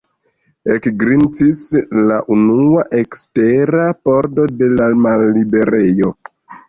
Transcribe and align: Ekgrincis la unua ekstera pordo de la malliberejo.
Ekgrincis 0.75 1.59
la 2.07 2.17
unua 2.37 2.85
ekstera 3.01 3.85
pordo 4.09 4.49
de 4.63 4.71
la 4.81 4.89
malliberejo. 5.07 6.11